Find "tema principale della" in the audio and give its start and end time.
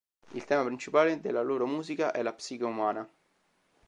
0.45-1.43